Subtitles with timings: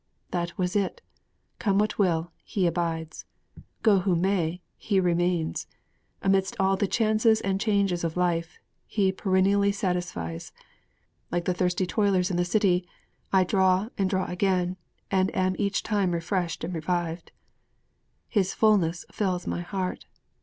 [0.31, 1.03] _'That was it!
[1.59, 3.25] Come what will, He abides!
[3.83, 5.67] Go who may, He remains!
[6.23, 10.53] Amidst all the chances and changes of life, He perennially satisfies.
[11.29, 12.87] Like the thirsty toilers in the city,
[13.31, 14.75] I draw and draw again,
[15.11, 17.31] and am each time refreshed and revived.
[18.35, 20.07] '_His fullness fills my heart!